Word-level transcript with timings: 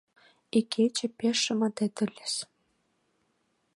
Икече 0.57 1.07
пеш 1.17 1.37
шыматет 1.43 1.95
ыльыс... 2.05 2.35